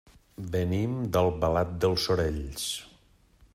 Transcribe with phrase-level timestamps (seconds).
[0.55, 2.67] Venim d'Albalat dels Sorells.